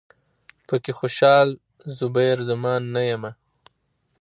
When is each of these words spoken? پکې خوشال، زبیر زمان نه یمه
پکې 0.67 0.91
خوشال، 0.97 1.47
زبیر 1.97 2.37
زمان 2.49 2.81
نه 2.93 3.01
یمه 3.09 3.31